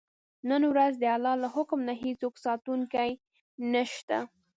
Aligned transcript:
نن 0.49 0.61
ورځ 0.71 0.93
د 0.99 1.03
الله 1.15 1.35
له 1.43 1.47
حکم 1.55 1.79
نه 1.87 1.93
هېڅوک 2.03 2.35
ساتونکی 2.45 3.11
نه 3.71 3.83
شته. 3.93 4.17